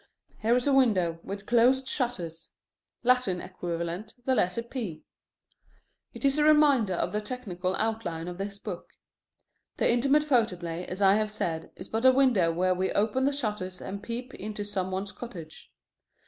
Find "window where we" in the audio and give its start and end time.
12.11-12.91